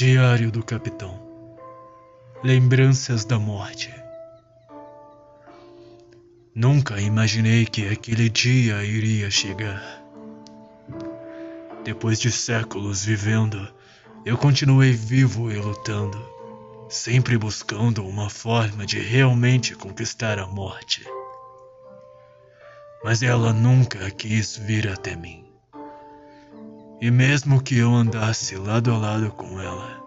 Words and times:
Diário 0.00 0.52
do 0.52 0.62
Capitão 0.62 1.18
Lembranças 2.44 3.24
da 3.24 3.36
Morte 3.36 3.92
Nunca 6.54 7.00
imaginei 7.00 7.66
que 7.66 7.88
aquele 7.88 8.28
dia 8.28 8.84
iria 8.84 9.28
chegar. 9.28 9.82
Depois 11.82 12.20
de 12.20 12.30
séculos 12.30 13.04
vivendo, 13.04 13.68
eu 14.24 14.38
continuei 14.38 14.92
vivo 14.92 15.50
e 15.50 15.56
lutando, 15.56 16.24
sempre 16.88 17.36
buscando 17.36 18.06
uma 18.06 18.30
forma 18.30 18.86
de 18.86 19.00
realmente 19.00 19.74
conquistar 19.74 20.38
a 20.38 20.46
morte. 20.46 21.04
Mas 23.02 23.20
ela 23.20 23.52
nunca 23.52 24.08
quis 24.12 24.56
vir 24.56 24.86
até 24.86 25.16
mim. 25.16 25.47
E 27.00 27.12
mesmo 27.12 27.62
que 27.62 27.78
eu 27.78 27.94
andasse 27.94 28.56
lado 28.56 28.92
a 28.92 28.98
lado 28.98 29.30
com 29.30 29.60
ela, 29.60 30.02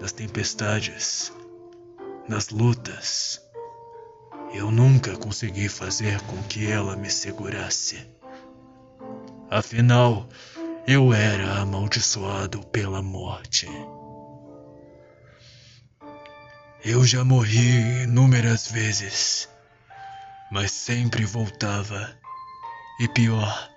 nas 0.00 0.12
tempestades, 0.12 1.32
nas 2.28 2.50
lutas, 2.50 3.40
eu 4.54 4.70
nunca 4.70 5.16
consegui 5.16 5.68
fazer 5.68 6.20
com 6.22 6.40
que 6.44 6.70
ela 6.70 6.94
me 6.94 7.10
segurasse. 7.10 8.06
Afinal, 9.50 10.28
eu 10.86 11.12
era 11.12 11.60
amaldiçoado 11.60 12.60
pela 12.66 13.02
morte. 13.02 13.66
Eu 16.84 17.04
já 17.04 17.24
morri 17.24 18.04
inúmeras 18.04 18.70
vezes, 18.70 19.48
mas 20.52 20.70
sempre 20.70 21.24
voltava. 21.24 22.10
E 23.00 23.08
pior, 23.08 23.71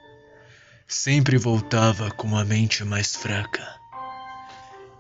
sempre 0.88 1.38
voltava 1.38 2.12
com 2.12 2.38
a 2.38 2.46
mente 2.46 2.84
mais 2.84 3.16
fraca 3.16 3.76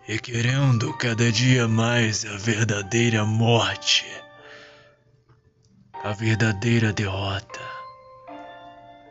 e 0.07 0.19
querendo 0.19 0.93
cada 0.97 1.31
dia 1.31 1.67
mais 1.67 2.25
a 2.25 2.37
verdadeira 2.37 3.25
morte, 3.25 4.05
a 6.03 6.11
verdadeira 6.11 6.93
derrota. 6.93 7.59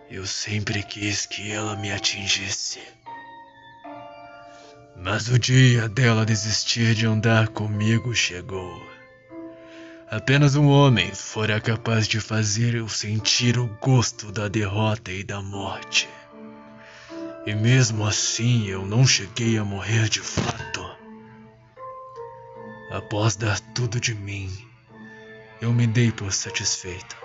Eu 0.09 0.27
sempre 0.27 0.83
quis 0.83 1.27
que 1.27 1.51
ela 1.51 1.75
me 1.75 1.91
atingisse. 1.91 2.81
Mas 4.97 5.29
o 5.29 5.39
dia 5.39 5.89
dela 5.89 6.25
desistir 6.25 6.95
de 6.95 7.07
andar 7.07 7.49
comigo 7.49 8.15
chegou. 8.15 8.81
Apenas 10.09 10.55
um 10.55 10.69
homem 10.69 11.13
fora 11.13 11.61
capaz 11.61 12.07
de 12.07 12.21
fazer 12.21 12.77
eu 12.77 12.89
sentir 12.89 13.59
o 13.59 13.67
gosto 13.81 14.31
da 14.31 14.47
derrota 14.47 15.11
e 15.11 15.25
da 15.25 15.43
morte. 15.43 16.09
E 17.47 17.55
mesmo 17.55 18.07
assim 18.07 18.67
eu 18.67 18.87
não 18.87 19.07
cheguei 19.07 19.59
a 19.59 19.65
morrer 19.65 20.09
de 20.09 20.21
fato. 20.21 20.85
Após 22.91 23.37
dar 23.37 23.61
tudo 23.75 24.01
de 24.01 24.15
mim, 24.15 24.51
eu 25.61 25.73
me 25.73 25.87
dei 25.87 26.11
por 26.11 26.33
satisfeito. 26.33 27.17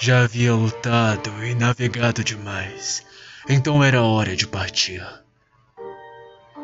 Já 0.00 0.22
havia 0.22 0.54
lutado 0.54 1.44
e 1.44 1.54
navegado 1.54 2.24
demais, 2.24 3.04
então 3.48 3.82
era 3.82 4.02
hora 4.02 4.34
de 4.36 4.46
partir. 4.46 5.04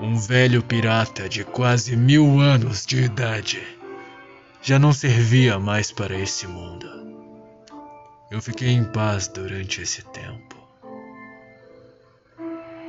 Um 0.00 0.16
velho 0.16 0.62
pirata 0.62 1.28
de 1.28 1.44
quase 1.44 1.96
mil 1.96 2.40
anos 2.40 2.84
de 2.84 3.02
idade 3.02 3.62
já 4.60 4.78
não 4.78 4.94
servia 4.94 5.58
mais 5.58 5.92
para 5.92 6.18
esse 6.18 6.46
mundo. 6.46 6.88
Eu 8.30 8.40
fiquei 8.40 8.70
em 8.70 8.82
paz 8.82 9.28
durante 9.28 9.82
esse 9.82 10.02
tempo. 10.06 10.53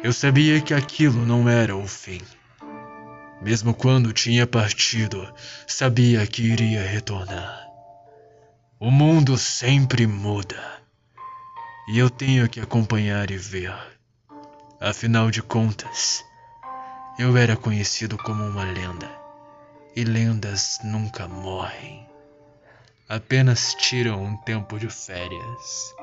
Eu 0.04 0.14
sabia 0.14 0.62
que 0.62 0.74
aquilo 0.74 1.26
não 1.26 1.50
era 1.50 1.76
o 1.76 1.88
fim. 1.88 2.22
Mesmo 3.42 3.74
quando 3.74 4.14
tinha 4.14 4.48
partido, 4.48 5.32
sabia 5.68 6.26
que 6.26 6.44
iria 6.44 6.82
retornar. 6.82 7.68
O 8.80 8.92
mundo 8.92 9.38
sempre 9.38 10.06
muda. 10.06 10.62
E 11.88 11.98
eu 11.98 12.10
tenho 12.10 12.48
que 12.50 12.60
acompanhar 12.60 13.30
e 13.32 13.38
ver. 13.38 13.74
Afinal 14.80 15.32
de 15.32 15.42
contas, 15.42 16.24
eu 17.18 17.38
era 17.38 17.56
conhecido 17.56 18.18
como 18.18 18.44
uma 18.44 18.64
lenda. 18.64 19.10
E 19.96 20.04
lendas 20.04 20.80
nunca 20.84 21.28
morrem. 21.28 22.06
Apenas 23.08 23.74
tiram 23.76 24.24
um 24.24 24.36
tempo 24.38 24.78
de 24.78 24.90
férias. 24.90 25.96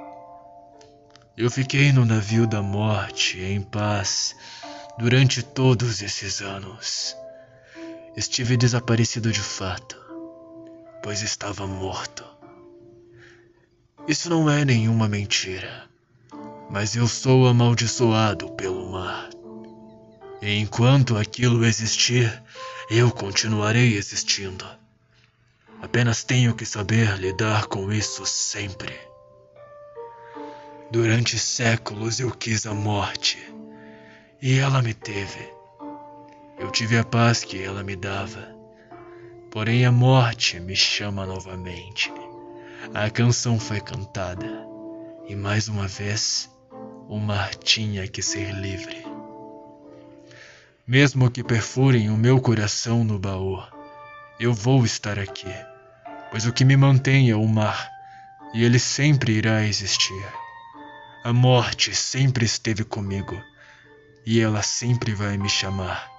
Eu 1.35 1.51
fiquei 1.51 1.93
no 1.93 2.05
navio 2.05 2.47
da 2.47 2.61
morte 2.61 3.41
em 3.41 3.63
paz 3.63 4.37
durante 4.99 5.43
todos 5.43 6.03
esses 6.03 6.43
anos. 6.43 7.17
Estive 8.15 8.55
desaparecido 8.55 9.33
de 9.33 9.41
fato, 9.41 9.97
pois 11.03 11.23
estava 11.23 11.67
morto. 11.67 12.23
Isso 14.07 14.29
não 14.29 14.51
é 14.51 14.63
nenhuma 14.63 15.09
mentira, 15.09 15.89
mas 16.69 16.97
eu 16.97 17.09
sou 17.09 17.47
amaldiçoado 17.49 18.51
pelo 18.51 18.93
mar. 18.93 19.31
E 20.43 20.59
enquanto 20.59 21.17
aquilo 21.17 21.65
existir, 21.65 22.43
eu 22.91 23.11
continuarei 23.11 23.97
existindo. 23.97 24.67
Apenas 25.81 26.25
tenho 26.25 26.55
que 26.55 26.67
saber 26.67 27.17
lidar 27.17 27.69
com 27.69 27.91
isso 27.91 28.27
sempre. 28.27 29.12
Durante 30.93 31.39
séculos 31.39 32.21
eu 32.21 32.31
quis 32.31 32.67
a 32.67 32.75
morte, 32.75 33.39
e 34.43 34.59
ela 34.59 34.83
me 34.83 34.93
teve. 34.93 35.49
Eu 36.59 36.71
tive 36.71 36.99
a 36.99 37.03
paz 37.03 37.43
que 37.43 37.63
ela 37.63 37.83
me 37.83 37.97
dava. 37.97 38.55
Porém, 39.51 39.87
a 39.87 39.91
morte 39.91 40.61
me 40.61 40.77
chama 40.77 41.25
novamente. 41.25 42.13
A 42.93 43.09
canção 43.09 43.59
foi 43.59 43.81
cantada. 43.81 44.47
E 45.27 45.35
mais 45.35 45.67
uma 45.67 45.89
vez, 45.89 46.51
o 47.09 47.19
mar 47.19 47.55
tinha 47.55 48.07
que 48.07 48.21
ser 48.21 48.53
livre. 48.53 49.03
Mesmo 50.87 51.31
que 51.31 51.43
perfurem 51.43 52.11
o 52.11 52.19
meu 52.19 52.39
coração 52.39 53.03
no 53.03 53.19
baú, 53.19 53.63
eu 54.39 54.53
vou 54.53 54.85
estar 54.85 55.19
aqui, 55.19 55.55
pois 56.31 56.45
o 56.45 56.53
que 56.53 56.67
me 56.67 56.77
mantém 56.77 57.31
é 57.31 57.35
o 57.35 57.49
mar, 57.49 57.89
e 58.53 58.63
ele 58.63 58.79
sempre 58.79 59.33
irá 59.33 59.65
existir. 59.65 60.42
A 61.25 61.33
morte 61.33 61.95
sempre 61.95 62.45
esteve 62.45 62.83
comigo, 62.83 63.41
e 64.27 64.41
ela 64.41 64.61
sempre 64.61 65.15
vai 65.15 65.39
me 65.39 65.49
chamar. 65.49 66.11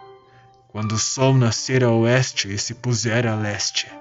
Quando 0.70 0.94
o 0.94 0.98
sol 0.98 1.34
nascer 1.34 1.84
a 1.84 1.92
oeste 1.92 2.50
e 2.54 2.58
se 2.58 2.74
puser 2.74 3.28
a 3.28 3.36
leste, 3.36 3.92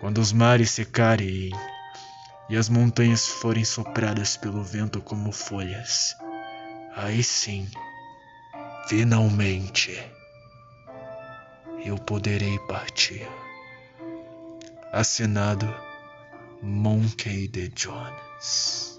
quando 0.00 0.18
os 0.18 0.32
mares 0.32 0.70
secarem 0.70 1.50
e 2.48 2.56
as 2.56 2.70
montanhas 2.70 3.28
forem 3.28 3.62
sopradas 3.62 4.34
pelo 4.34 4.64
vento 4.64 5.02
como 5.02 5.30
folhas, 5.32 6.16
aí 6.96 7.22
sim, 7.22 7.70
finalmente, 8.88 10.02
eu 11.84 11.98
poderei 11.98 12.58
partir. 12.60 13.28
Assinado 14.90 15.72
Monkey 16.62 17.48
de 17.48 17.68
Jones. 17.68 18.91